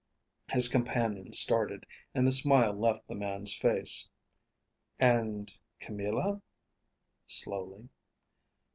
[0.49, 4.09] His companion started, and the smile left the man's face.
[4.97, 6.41] "And Camilla?"
[7.27, 7.87] slowly.